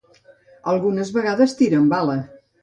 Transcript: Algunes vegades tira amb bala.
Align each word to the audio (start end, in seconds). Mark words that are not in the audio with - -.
Algunes 0.71 1.11
vegades 1.17 1.55
tira 1.61 1.79
amb 1.83 1.95
bala. 1.97 2.17